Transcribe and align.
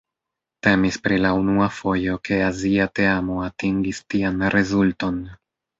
Temis 0.67 0.97
pri 1.07 1.19
la 1.25 1.33
unua 1.41 1.67
fojo 1.81 2.17
ke 2.29 2.41
azia 2.49 2.91
teamo 3.01 3.39
atingis 3.51 4.05
tian 4.15 4.45
rezulton. 4.59 5.27